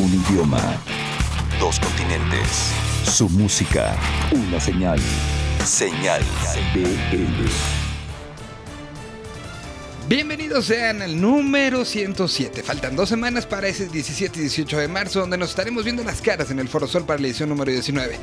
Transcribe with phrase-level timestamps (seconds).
[0.00, 0.82] Un idioma.
[1.58, 2.72] Dos continentes.
[3.04, 3.94] Su música.
[4.32, 4.98] Una señal.
[5.62, 6.22] Señal
[6.72, 7.50] BL.
[10.08, 12.62] Bienvenidos sean al número 107.
[12.62, 16.22] Faltan dos semanas para ese 17 y 18 de marzo, donde nos estaremos viendo las
[16.22, 18.16] caras en el Foro Sol para la edición número 19.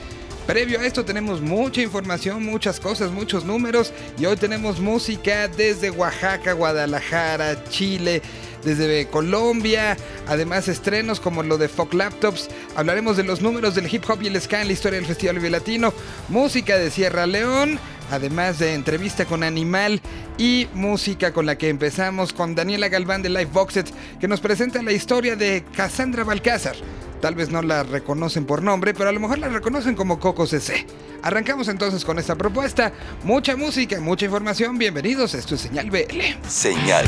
[0.48, 5.92] Previo a esto tenemos mucha información, muchas cosas, muchos números y hoy tenemos música desde
[5.92, 8.24] Oaxaca, Guadalajara, Chile,
[8.68, 9.96] desde Colombia,
[10.28, 14.28] además estrenos como lo de Folk Laptops, hablaremos de los números del hip hop y
[14.28, 15.94] el ska en la historia del Festival Vive Latino,
[16.28, 17.80] música de Sierra León,
[18.12, 20.02] además de entrevista con Animal
[20.38, 23.90] y música con la que empezamos con Daniela Galván de Live Boxet,
[24.20, 26.76] que nos presenta la historia de Cassandra Balcázar.
[27.22, 30.46] Tal vez no la reconocen por nombre, pero a lo mejor la reconocen como Coco
[30.46, 30.86] CC.
[31.24, 32.94] Arrancamos entonces con esta propuesta.
[33.24, 34.78] Mucha música, mucha información.
[34.78, 36.48] Bienvenidos, esto es Señal BL.
[36.48, 37.06] Señal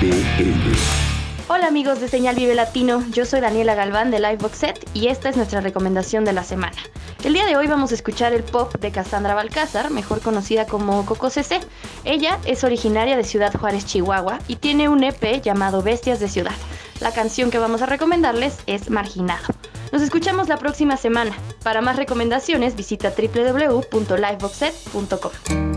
[0.00, 1.10] BL.
[1.48, 5.28] Hola amigos de Señal Vive Latino, yo soy Daniela Galván de Livebox Set y esta
[5.28, 6.76] es nuestra recomendación de la semana.
[7.24, 11.04] El día de hoy vamos a escuchar el pop de Cassandra Balcázar, mejor conocida como
[11.04, 11.58] Coco CC.
[12.04, 16.54] Ella es originaria de Ciudad Juárez, Chihuahua y tiene un EP llamado Bestias de Ciudad.
[17.00, 19.46] La canción que vamos a recomendarles es Marginado.
[19.92, 21.36] Nos escuchamos la próxima semana.
[21.62, 25.69] Para más recomendaciones visita www.liveboxset.com.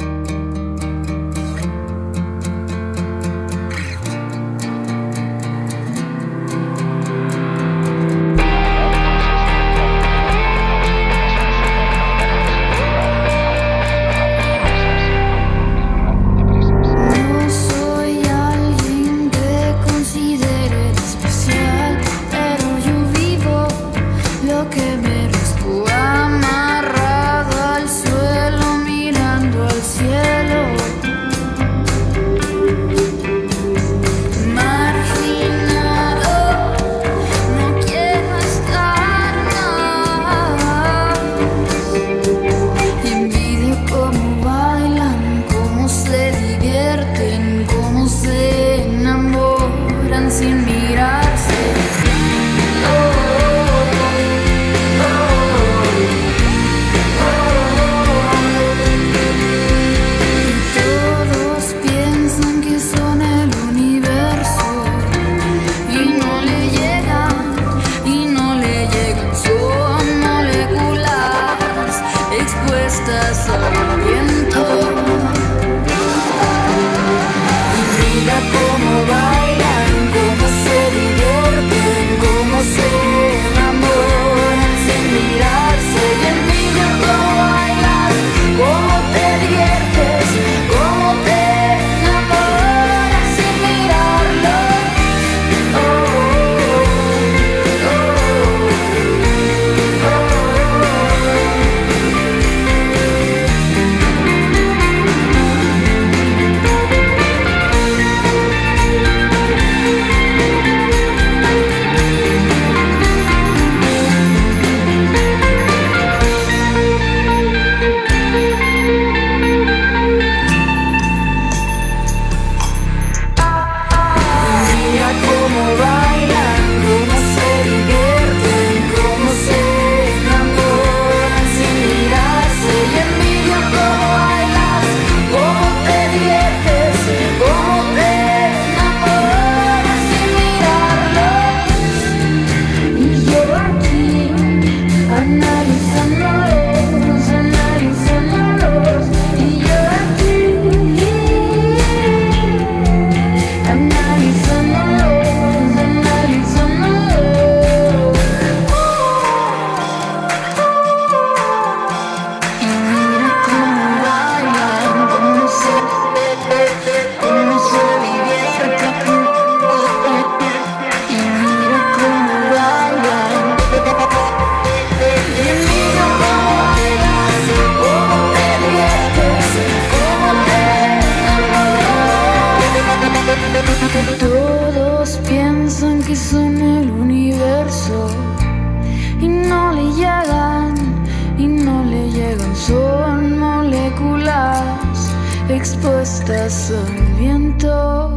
[196.29, 198.09] al viento.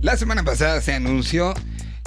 [0.00, 1.52] La semana pasada se anunció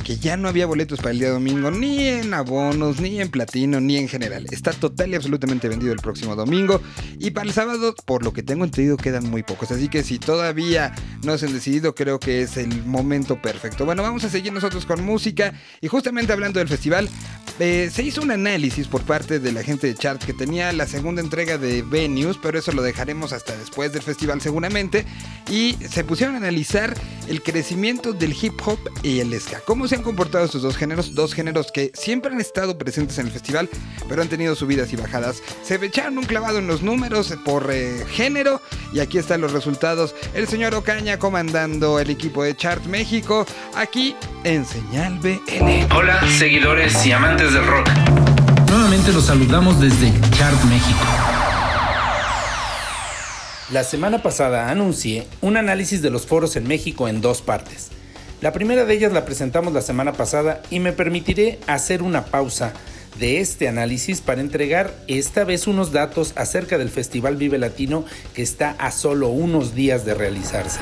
[0.09, 3.79] que ya no había boletos para el día domingo, ni en abonos, ni en platino,
[3.79, 4.47] ni en general.
[4.49, 6.81] Está total y absolutamente vendido el próximo domingo.
[7.19, 9.69] Y para el sábado, por lo que tengo entendido, quedan muy pocos.
[9.69, 13.85] Así que si todavía no se han decidido, creo que es el momento perfecto.
[13.85, 15.53] Bueno, vamos a seguir nosotros con música.
[15.79, 17.07] Y justamente hablando del festival,
[17.59, 20.87] eh, se hizo un análisis por parte de la gente de Chart que tenía la
[20.87, 25.05] segunda entrega de Venues, pero eso lo dejaremos hasta después del festival seguramente.
[25.51, 26.95] Y se pusieron a analizar
[27.27, 29.61] el crecimiento del hip hop y el ska.
[29.67, 31.13] ¿Cómo se han comportado estos dos géneros?
[31.13, 33.69] Dos géneros que siempre han estado presentes en el festival,
[34.07, 35.43] pero han tenido subidas y bajadas.
[35.63, 38.61] Se echaron un clavado en los números por eh, género
[38.93, 40.15] y aquí están los resultados.
[40.33, 45.93] El señor Ocaña comandando el equipo de Chart México aquí en Señal BL.
[45.93, 47.89] Hola, seguidores y amantes del rock.
[48.69, 51.05] Nuevamente los saludamos desde Chart México.
[53.71, 57.89] La semana pasada anuncié un análisis de los foros en México en dos partes.
[58.41, 62.71] La primera de ellas la presentamos la semana pasada y me permitiré hacer una pausa
[63.19, 68.41] de este análisis para entregar esta vez unos datos acerca del Festival Vive Latino que
[68.41, 70.79] está a solo unos días de realizarse.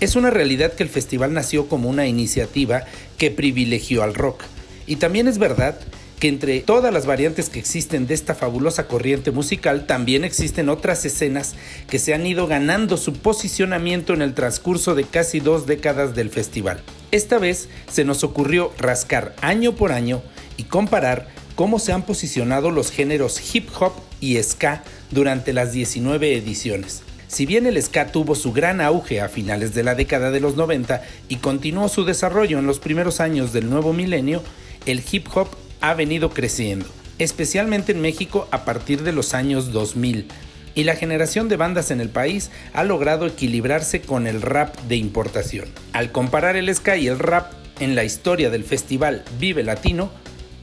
[0.00, 2.82] Es una realidad que el festival nació como una iniciativa
[3.18, 4.42] que privilegió al rock.
[4.88, 5.78] Y también es verdad
[6.18, 11.04] que entre todas las variantes que existen de esta fabulosa corriente musical, también existen otras
[11.04, 11.54] escenas
[11.88, 16.30] que se han ido ganando su posicionamiento en el transcurso de casi dos décadas del
[16.30, 16.80] festival.
[17.10, 20.22] Esta vez se nos ocurrió rascar año por año
[20.56, 26.36] y comparar cómo se han posicionado los géneros hip hop y ska durante las 19
[26.36, 27.02] ediciones.
[27.28, 30.56] Si bien el ska tuvo su gran auge a finales de la década de los
[30.56, 34.42] 90 y continuó su desarrollo en los primeros años del nuevo milenio,
[34.86, 35.48] el hip hop
[35.84, 36.86] ha venido creciendo,
[37.18, 40.28] especialmente en México a partir de los años 2000,
[40.74, 44.96] y la generación de bandas en el país ha logrado equilibrarse con el rap de
[44.96, 45.68] importación.
[45.92, 50.10] Al comparar el ska y el rap en la historia del festival Vive Latino,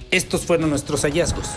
[0.09, 1.49] estos fueron nuestros hallazgos.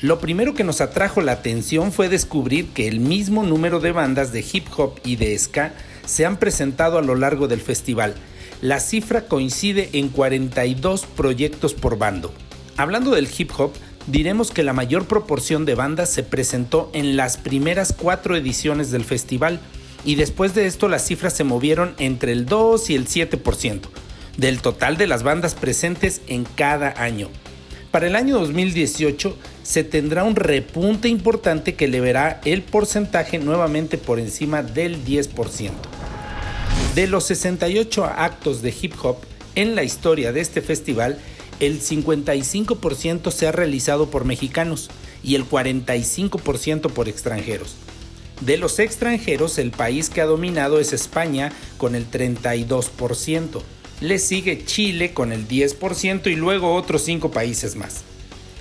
[0.00, 4.32] Lo primero que nos atrajo la atención fue descubrir que el mismo número de bandas
[4.32, 5.72] de hip hop y de ska
[6.04, 8.16] se han presentado a lo largo del festival.
[8.60, 12.34] La cifra coincide en 42 proyectos por bando.
[12.78, 13.72] Hablando del hip hop,
[14.06, 19.02] diremos que la mayor proporción de bandas se presentó en las primeras cuatro ediciones del
[19.02, 19.60] festival
[20.04, 23.80] y después de esto las cifras se movieron entre el 2 y el 7%
[24.36, 27.30] del total de las bandas presentes en cada año.
[27.90, 33.96] Para el año 2018 se tendrá un repunte importante que le verá el porcentaje nuevamente
[33.96, 35.70] por encima del 10%.
[36.94, 39.16] De los 68 actos de hip hop
[39.54, 41.18] en la historia de este festival,
[41.60, 44.90] el 55% se ha realizado por mexicanos
[45.22, 47.76] y el 45% por extranjeros.
[48.40, 53.62] De los extranjeros, el país que ha dominado es España con el 32%.
[54.02, 58.02] Le sigue Chile con el 10% y luego otros 5 países más.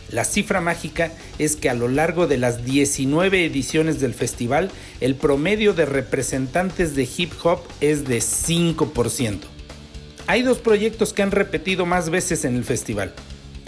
[0.10, 4.72] La cifra mágica es que a lo largo de las 19 ediciones del festival,
[5.02, 9.55] el promedio de representantes de hip hop es de 5%.
[10.28, 13.14] Hay dos proyectos que han repetido más veces en el festival.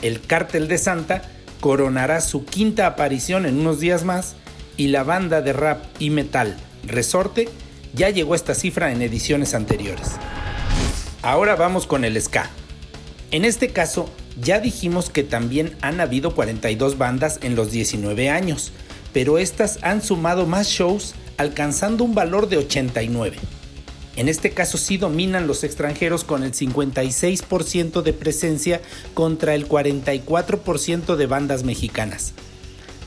[0.01, 1.21] El Cártel de Santa
[1.59, 4.36] coronará su quinta aparición en unos días más
[4.75, 7.50] y la banda de rap y metal Resorte
[7.94, 10.12] ya llegó a esta cifra en ediciones anteriores.
[11.21, 12.50] Ahora vamos con el ska.
[13.31, 14.09] En este caso,
[14.39, 18.71] ya dijimos que también han habido 42 bandas en los 19 años,
[19.13, 23.38] pero estas han sumado más shows alcanzando un valor de 89.
[24.18, 28.81] En este caso sí dominan los extranjeros con el 56% de presencia
[29.14, 32.33] contra el 44% de bandas mexicanas.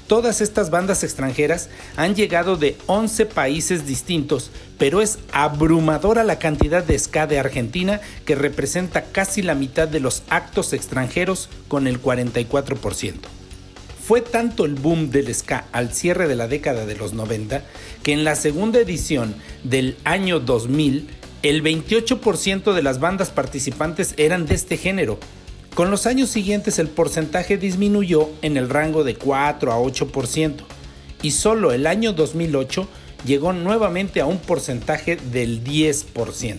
[0.07, 6.85] Todas estas bandas extranjeras han llegado de 11 países distintos, pero es abrumadora la cantidad
[6.85, 12.00] de ska de Argentina que representa casi la mitad de los actos extranjeros con el
[12.00, 13.39] 44%.
[14.11, 17.62] Fue tanto el boom del ska al cierre de la década de los 90
[18.02, 21.09] que en la segunda edición del año 2000
[21.45, 25.21] el 28% de las bandas participantes eran de este género,
[25.76, 30.55] con los años siguientes el porcentaje disminuyó en el rango de 4 a 8%
[31.23, 32.88] y solo el año 2008
[33.25, 36.59] llegó nuevamente a un porcentaje del 10%.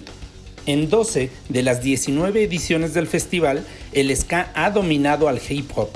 [0.68, 5.90] En 12 de las 19 ediciones del festival, el ska ha dominado al hip hop,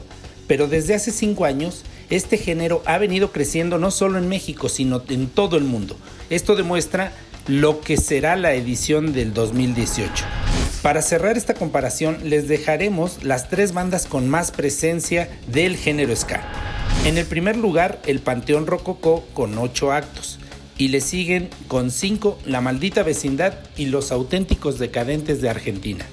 [0.48, 5.02] pero desde hace 5 años este género ha venido creciendo no solo en México, sino
[5.10, 5.98] en todo el mundo.
[6.30, 7.14] Esto demuestra
[7.48, 10.26] lo que será la edición del 2018.
[10.82, 16.44] Para cerrar esta comparación les dejaremos las tres bandas con más presencia del género ska.
[17.06, 20.40] En el primer lugar, el Panteón Rococó con 8 actos
[20.78, 26.06] y le siguen con 5 La Maldita Vecindad y Los Auténticos Decadentes de Argentina.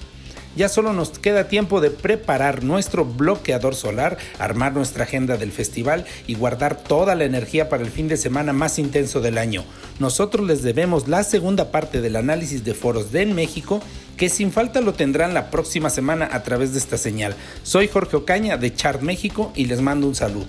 [0.55, 6.05] Ya solo nos queda tiempo de preparar nuestro bloqueador solar, armar nuestra agenda del festival
[6.27, 9.65] y guardar toda la energía para el fin de semana más intenso del año.
[9.99, 13.81] Nosotros les debemos la segunda parte del análisis de foros de en México
[14.17, 17.35] que sin falta lo tendrán la próxima semana a través de esta señal.
[17.63, 20.49] Soy Jorge Ocaña de Chart México y les mando un saludo.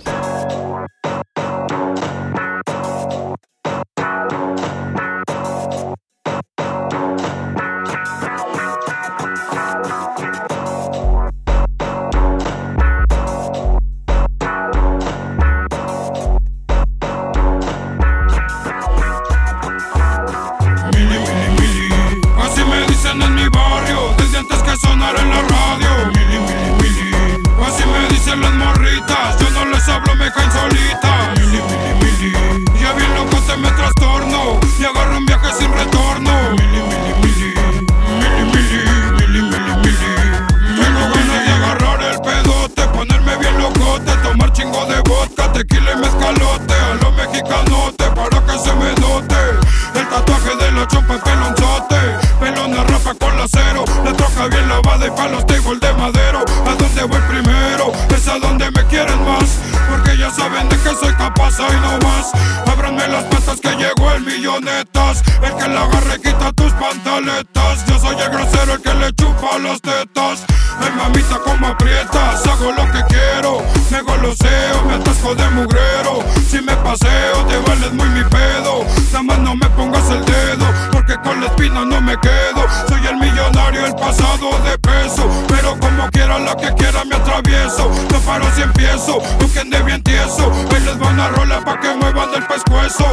[86.56, 87.90] Que quiera me atravieso.
[88.10, 90.50] No paro si empiezo, busquen de bien tieso.
[90.72, 93.06] Ahí les van a rolar pa' que muevan el pescuezo.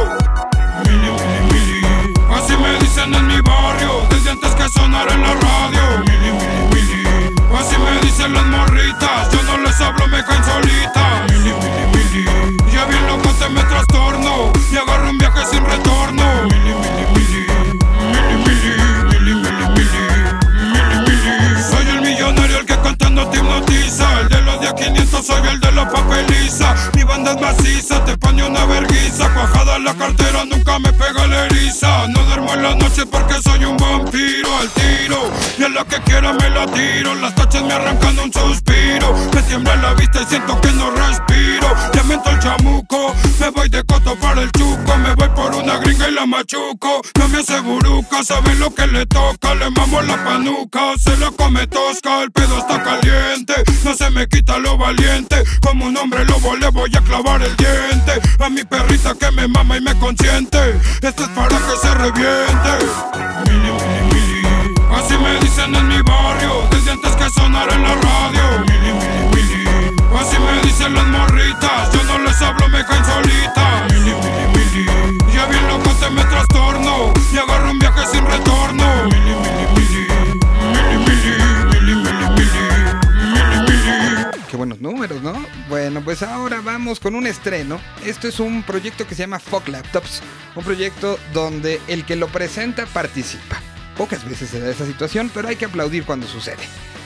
[0.84, 2.14] Mili, mili, mili.
[2.32, 5.82] Así me dicen en mi barrio, desde antes que sonara en la radio.
[6.06, 7.34] Mili, mili, mili.
[7.58, 11.31] Así me dicen las morritas, yo no les hablo, me caen solitas.
[25.22, 25.61] Soy el
[28.04, 29.32] te pone una verguiza.
[29.32, 32.08] Cuajada la cartera, nunca me pega la eriza.
[32.08, 35.30] No duermo en la noche porque soy un vampiro al tiro.
[35.58, 37.14] Y a lo que quiera me la tiro.
[37.14, 39.14] Las tachas me arrancan un suspiro.
[39.34, 41.68] Me tiembla la vista y siento que no respiro.
[41.94, 44.96] Ya el chamuco, me voy de coto para el chuco.
[44.98, 47.02] Me voy por una gringa y la machuco.
[47.18, 49.54] No me hace buruca, sabe lo que le toca.
[49.54, 52.22] Le mamo la panuca, se la come tosca.
[52.22, 55.42] El pedo está caliente, no se me quita lo valiente.
[55.62, 59.80] Como un hombre lobo le voy a clavar A mi perrita que me mama y
[59.80, 60.58] me consiente.
[61.00, 62.72] Esto es para que se reviente.
[63.46, 63.70] Mili,
[64.12, 64.42] mili.
[64.92, 68.64] Así me dicen en mi barrio, desde antes que sonara en la radio.
[68.66, 68.92] Mili,
[69.34, 69.64] mili.
[70.18, 73.92] Así me dicen las morritas, yo no les hablo, me caen solitas.
[73.92, 75.32] Mili, mili, mili.
[75.32, 78.82] Ya bien loco te me trastorno y agarro un viaje sin retorno.
[84.82, 85.46] Números, ¿no?
[85.68, 87.80] Bueno, pues ahora vamos con un estreno.
[88.04, 90.20] Esto es un proyecto que se llama Fuck Laptops.
[90.54, 93.60] Un proyecto donde el que lo presenta participa.
[93.96, 96.62] Pocas veces se da esa situación, pero hay que aplaudir cuando sucede.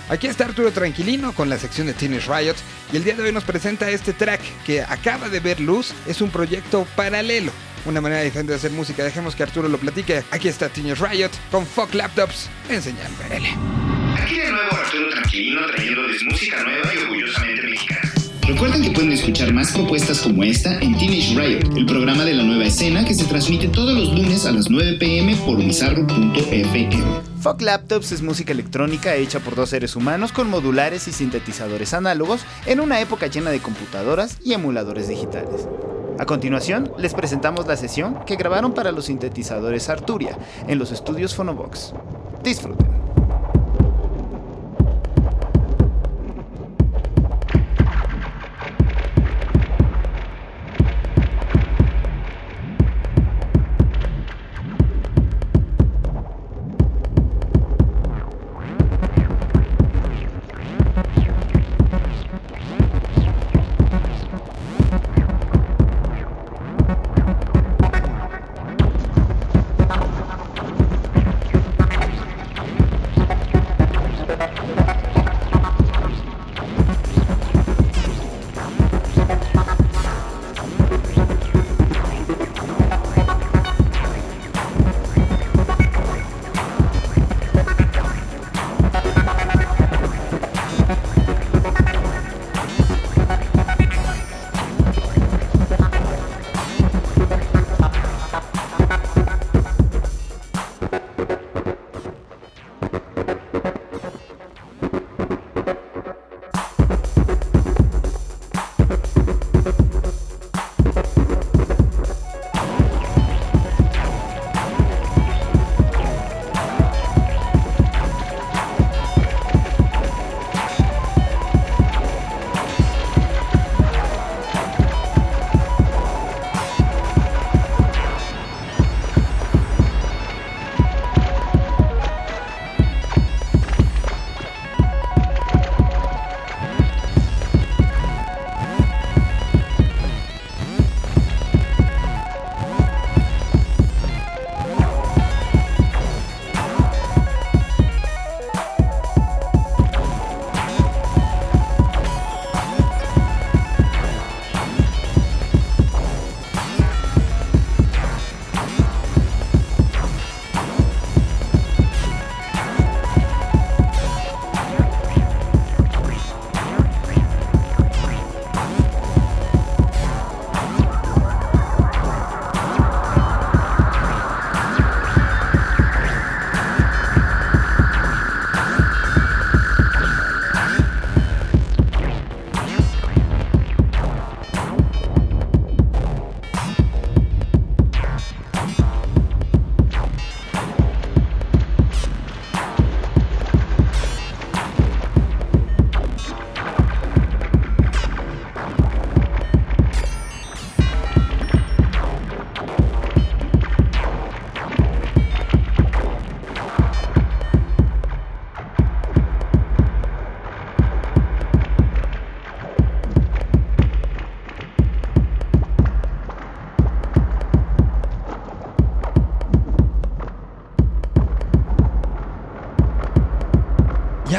[0.08, 2.54] Aquí está Arturo Tranquilino con la sección de Teenage Riot
[2.92, 5.92] y el día de hoy nos presenta este track que acaba de ver luz.
[6.06, 7.50] Es un proyecto paralelo,
[7.84, 9.02] una manera diferente de hacer música.
[9.02, 10.22] Dejemos que Arturo lo platique.
[10.30, 12.78] Aquí está Teenage Riot con Fuck Laptops en.
[14.22, 17.65] Aquí de nuevo Arturo Tranquilino trayéndoles música nueva y orgullosamente.
[18.46, 22.44] Recuerden que pueden escuchar más propuestas como esta en Teenage Riot, el programa de la
[22.44, 26.90] nueva escena que se transmite todos los lunes a las 9 pm por bizarro.fm.
[27.40, 32.42] Fuck Laptops es música electrónica hecha por dos seres humanos con modulares y sintetizadores análogos
[32.66, 35.66] en una época llena de computadoras y emuladores digitales.
[36.20, 40.38] A continuación, les presentamos la sesión que grabaron para los sintetizadores Arturia
[40.68, 41.94] en los estudios Phonobox.
[42.44, 43.05] Disfruten.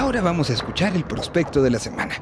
[0.07, 2.15] Ahora vamos a escuchar el prospecto de la semana.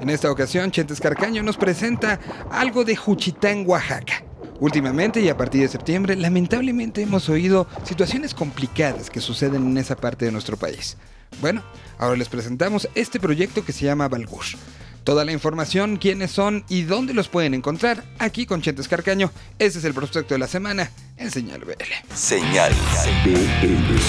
[0.00, 2.18] En esta ocasión, Chentes Carcaño nos presenta
[2.50, 4.24] algo de Juchitán, Oaxaca.
[4.58, 9.94] Últimamente y a partir de septiembre, lamentablemente hemos oído situaciones complicadas que suceden en esa
[9.94, 10.96] parte de nuestro país.
[11.40, 11.62] Bueno,
[11.98, 14.46] ahora les presentamos este proyecto que se llama Balgur.
[15.04, 19.30] Toda la información, quiénes son y dónde los pueden encontrar aquí con Chentes Carcaño.
[19.60, 22.12] Ese es el prospecto de la semana en Señal BL.
[22.12, 22.72] Señal.
[23.24, 24.00] BL.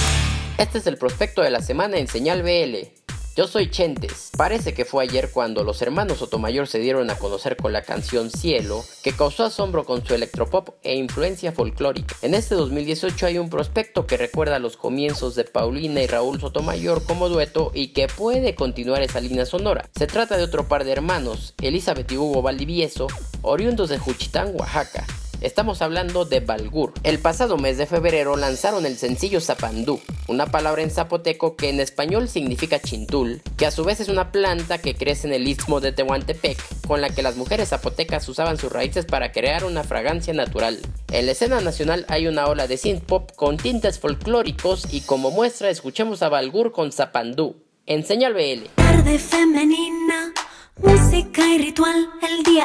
[0.58, 3.01] Este es el prospecto de la semana en Señal BL.
[3.34, 4.30] Yo soy Chentes.
[4.36, 8.30] Parece que fue ayer cuando los hermanos Sotomayor se dieron a conocer con la canción
[8.30, 12.14] Cielo, que causó asombro con su electropop e influencia folclórica.
[12.20, 17.04] En este 2018 hay un prospecto que recuerda los comienzos de Paulina y Raúl Sotomayor
[17.04, 19.88] como dueto y que puede continuar esa línea sonora.
[19.96, 23.06] Se trata de otro par de hermanos, Elizabeth y Hugo Valdivieso,
[23.40, 25.06] oriundos de Juchitán, Oaxaca.
[25.42, 26.92] Estamos hablando de Balgur.
[27.02, 31.80] El pasado mes de febrero lanzaron el sencillo Zapandú, una palabra en zapoteco que en
[31.80, 35.80] español significa chintul, que a su vez es una planta que crece en el istmo
[35.80, 40.32] de Tehuantepec, con la que las mujeres zapotecas usaban sus raíces para crear una fragancia
[40.32, 40.78] natural.
[41.10, 45.32] En la escena nacional hay una ola de synth pop con tintes folclóricos y como
[45.32, 47.56] muestra escuchemos a Balgur con Zapandú.
[47.86, 48.70] En Señal BL.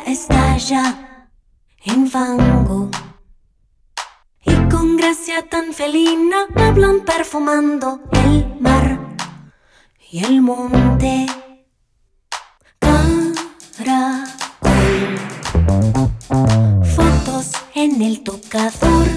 [0.05, 1.06] El
[1.87, 2.89] en fango.
[4.43, 8.99] Y con gracia tan felina hablan perfumando el mar
[10.09, 11.27] y el monte.
[13.77, 15.17] Caracol.
[16.95, 19.07] Fotos en el tocador.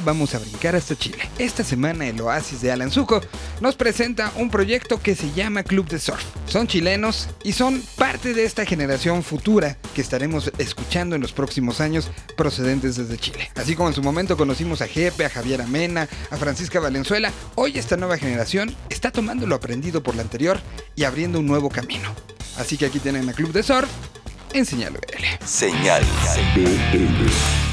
[0.00, 1.18] Vamos a brincar hasta Chile.
[1.38, 3.20] Esta semana el Oasis de Alan Zuko
[3.60, 6.24] nos presenta un proyecto que se llama Club de Surf.
[6.46, 11.80] Son chilenos y son parte de esta generación futura que estaremos escuchando en los próximos
[11.80, 13.50] años procedentes desde Chile.
[13.54, 17.78] Así como en su momento conocimos a Jepe, a Javier Amena, a Francisca Valenzuela, hoy
[17.78, 20.60] esta nueva generación está tomando lo aprendido por la anterior
[20.94, 22.14] y abriendo un nuevo camino.
[22.58, 23.88] Así que aquí tienen a Club de Surf
[24.52, 25.46] en Señal BL.
[25.46, 26.02] Señal
[26.54, 27.65] BL.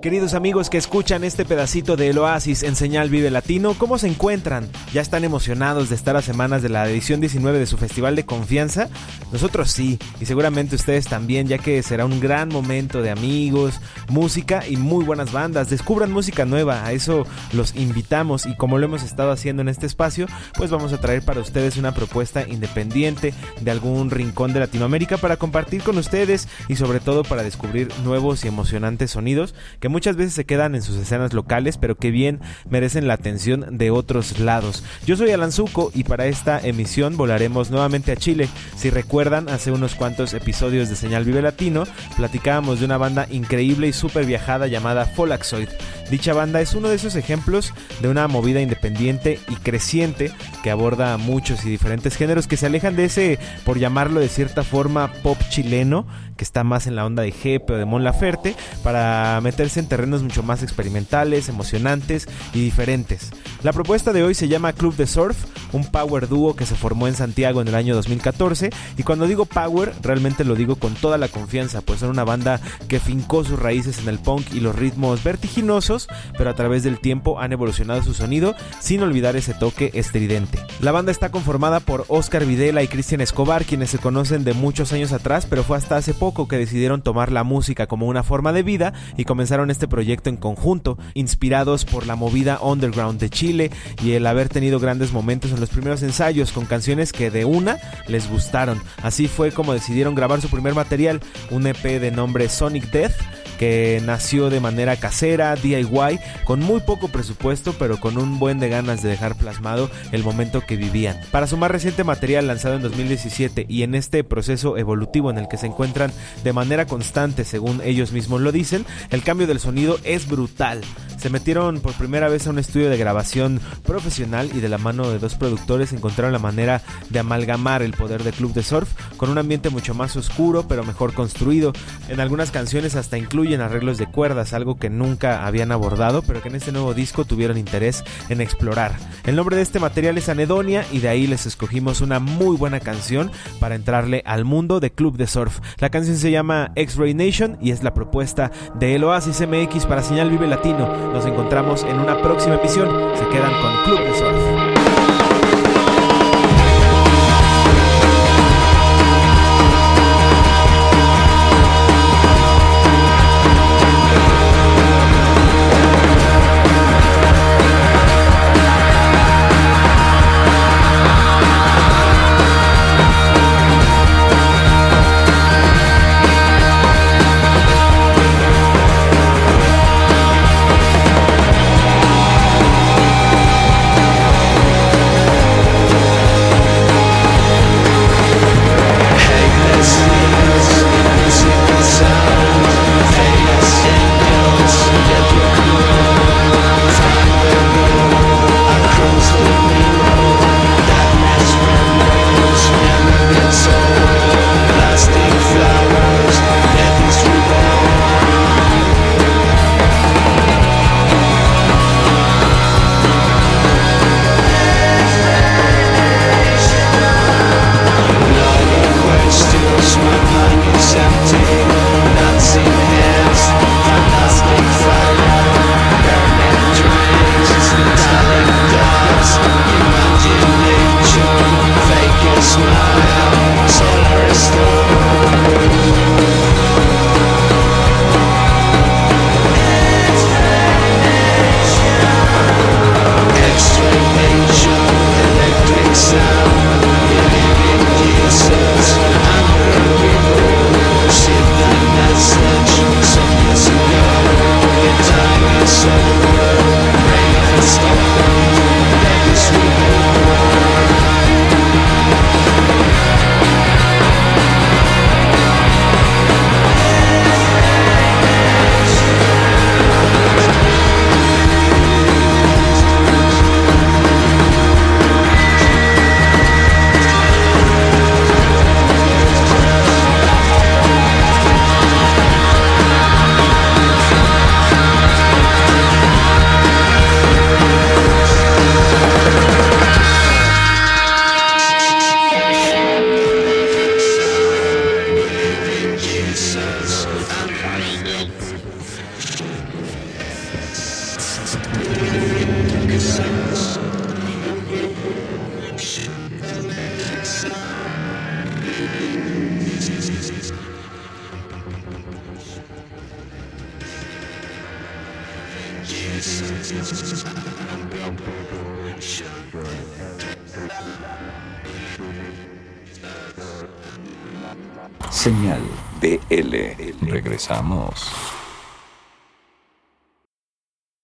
[0.00, 4.06] Queridos amigos que escuchan este pedacito de El Oasis en Señal Vive Latino, ¿cómo se
[4.06, 4.68] encuentran?
[4.92, 8.24] ¿Ya están emocionados de estar a semanas de la edición 19 de su Festival de
[8.24, 8.88] Confianza?
[9.32, 14.64] Nosotros sí, y seguramente ustedes también, ya que será un gran momento de amigos, música
[14.68, 15.68] y muy buenas bandas.
[15.68, 19.86] Descubran música nueva, a eso los invitamos y como lo hemos estado haciendo en este
[19.86, 25.16] espacio, pues vamos a traer para ustedes una propuesta independiente de algún rincón de Latinoamérica
[25.16, 30.16] para compartir con ustedes y sobre todo para descubrir nuevos y emocionantes sonidos que muchas
[30.16, 34.38] veces se quedan en sus escenas locales, pero que bien merecen la atención de otros
[34.38, 34.84] lados.
[35.06, 38.48] Yo soy Alan Zuko y para esta emisión volaremos nuevamente a Chile.
[38.76, 41.84] Si recuerdan, hace unos cuantos episodios de Señal Vive Latino,
[42.16, 45.68] platicábamos de una banda increíble y súper viajada llamada Folaxoid.
[46.10, 51.16] Dicha banda es uno de esos ejemplos de una movida independiente y creciente que aborda
[51.18, 55.38] muchos y diferentes géneros que se alejan de ese, por llamarlo de cierta forma, pop
[55.50, 56.06] chileno,
[56.38, 59.88] que está más en la onda de Jepe o de Mon Laferte, para meterse en
[59.88, 63.30] terrenos mucho más experimentales, emocionantes y diferentes.
[63.62, 65.36] La propuesta de hoy se llama Club de Surf,
[65.72, 69.44] un power dúo que se formó en Santiago en el año 2014 y cuando digo
[69.44, 73.58] power realmente lo digo con toda la confianza, pues son una banda que fincó sus
[73.58, 78.02] raíces en el punk y los ritmos vertiginosos, pero a través del tiempo han evolucionado
[78.02, 80.58] su sonido sin olvidar ese toque estridente.
[80.80, 84.92] La banda está conformada por Oscar Videla y Cristian Escobar, quienes se conocen de muchos
[84.92, 88.52] años atrás, pero fue hasta hace poco que decidieron tomar la música como una forma
[88.52, 93.70] de vida y comenzaron este proyecto en conjunto, inspirados por la movida underground de Chile
[94.04, 97.78] y el haber tenido grandes momentos en los primeros ensayos con canciones que de una
[98.08, 98.78] les gustaron.
[99.02, 103.16] Así fue como decidieron grabar su primer material, un EP de nombre Sonic Death,
[103.58, 108.68] que nació de manera casera, DIY, con muy poco presupuesto, pero con un buen de
[108.68, 111.20] ganas de dejar plasmado el momento que vivían.
[111.30, 115.48] Para su más reciente material lanzado en 2017 y en este proceso evolutivo en el
[115.48, 116.12] que se encuentran
[116.44, 120.80] de manera constante, según ellos mismos lo dicen, el cambio del sonido es brutal.
[121.18, 125.10] Se metieron por primera vez a un estudio de grabación profesional y de la mano
[125.10, 129.28] de dos productores encontraron la manera de amalgamar el poder de Club de Surf con
[129.28, 131.72] un ambiente mucho más oscuro pero mejor construido.
[132.08, 136.48] En algunas canciones hasta incluyen arreglos de cuerdas, algo que nunca habían abordado pero que
[136.48, 138.92] en este nuevo disco tuvieron interés en explorar.
[139.24, 142.78] El nombre de este material es Anedonia y de ahí les escogimos una muy buena
[142.78, 145.58] canción para entrarle al mundo de Club de Surf.
[145.78, 150.02] La canción se llama X-Ray Nation y es la propuesta de El Oasis MX para
[150.02, 151.07] Señal Vive Latino.
[151.12, 152.88] Nos encontramos en una próxima emisión.
[153.16, 154.77] Se quedan con Club de Surf.